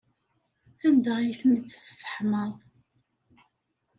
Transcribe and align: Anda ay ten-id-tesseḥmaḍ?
Anda 0.87 1.13
ay 1.17 1.31
ten-id-tesseḥmaḍ? 1.39 2.53